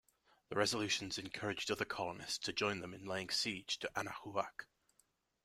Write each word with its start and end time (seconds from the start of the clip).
The 0.49 0.55
resolutions 0.55 1.19
encouraged 1.19 1.69
other 1.69 1.85
colonists 1.85 2.39
to 2.45 2.53
join 2.53 2.79
them 2.79 2.95
in 2.95 3.05
laying 3.05 3.29
siege 3.29 3.77
to 3.77 3.91
Anahuac. 3.95 4.65